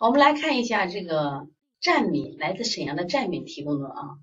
[0.00, 1.48] 我们来看一下这个
[1.80, 4.18] 战敏，来自沈阳的战敏提供的啊，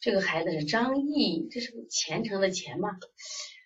[0.00, 2.96] 这个孩子是张毅，这是虔诚的虔嘛，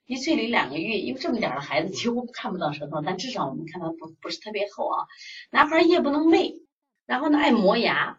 [0.05, 5.07] 一岁零两个月，因为这么点的孩子几乎看不到舌头，但至少我们看到不不是特别厚啊。
[5.53, 6.63] 男孩夜不能寐，
[7.07, 8.19] 然后呢爱磨牙，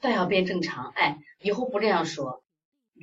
[0.00, 2.42] 大小便正常，哎，以后不这样说，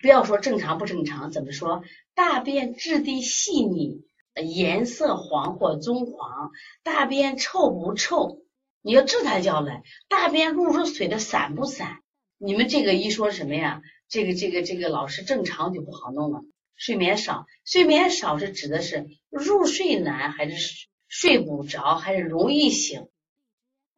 [0.01, 1.83] 不要说正常不正常，怎么说？
[2.15, 4.03] 大便质地细腻，
[4.35, 6.51] 颜色黄或棕黄，
[6.83, 8.41] 大便臭不臭？
[8.81, 11.99] 你要治他叫来，大便入入水的散不散？
[12.37, 13.81] 你们这个一说什么呀？
[14.07, 16.41] 这个这个这个老师正常就不好弄了。
[16.75, 23.07] 睡眠少，睡眠少是指的是入睡难，还是睡不着，还是容易醒？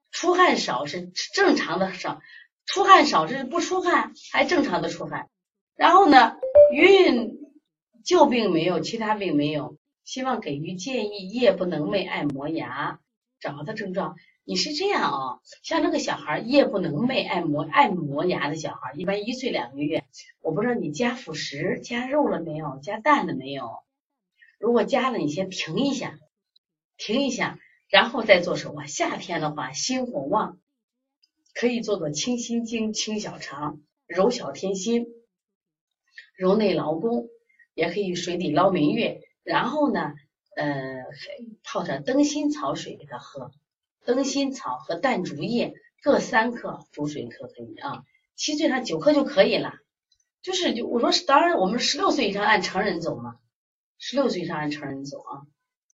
[0.10, 2.20] 出汗少是正常的少，
[2.66, 5.30] 出汗少是不出汗，还正常的出汗。
[5.76, 6.36] 然后呢，
[6.74, 7.38] 孕
[8.04, 9.78] 旧病没有，其他病没有。
[10.04, 13.00] 希望给予建议：夜不能寐，爱磨牙，
[13.40, 14.16] 找的症状。
[14.52, 15.40] 你是这样啊？
[15.64, 20.04] 像那个小孩夜不能寐、爱磨爱磨牙的小孩，一般一岁两个月。
[20.42, 22.78] 我不知道你加辅食、加肉了没有？
[22.84, 23.80] 加蛋了没有？
[24.60, 26.20] 如果加了，你先停一下，
[26.98, 28.88] 停一下，然后再做手啊。
[28.88, 30.60] 夏天的话，心火旺，
[31.54, 35.08] 可以做做清心经、清小肠、揉小天心、
[36.36, 37.30] 揉内劳宫，
[37.74, 40.14] 也可以水底捞明月，然后呢，
[40.58, 41.06] 呃，
[41.64, 43.54] 泡点灯心草水给他喝。
[44.06, 48.04] 灯心草和淡竹叶各三克，煮水可可以啊。
[48.36, 49.74] 七岁上九克就可以了。
[50.42, 53.36] 就是我说，当然我们十六岁以上按成人走嘛，
[54.00, 55.42] 十六岁以上按成人走啊。